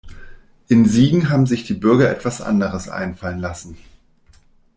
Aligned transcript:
In 0.67 0.87
Siegen 0.87 1.29
haben 1.29 1.45
sich 1.45 1.63
die 1.63 1.75
Bürger 1.75 2.09
etwas 2.09 2.41
anderes 2.41 2.89
einfallen 2.89 3.37
lassen. 3.37 3.77